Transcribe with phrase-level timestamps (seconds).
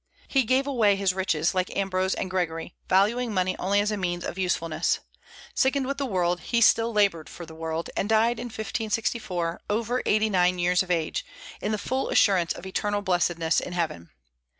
[0.27, 4.25] He gave away his riches, like Ambrose and Gregory, valuing money only as a means
[4.25, 4.99] of usefulness.
[5.53, 10.01] Sickened with the world, he still labored for the world, and died in 1564, over
[10.07, 11.23] eighty nine years of age,
[11.61, 14.09] in the full assurance of eternal blessedness in heaven.